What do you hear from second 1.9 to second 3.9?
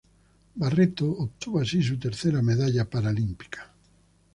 tercera medalla paralímpica.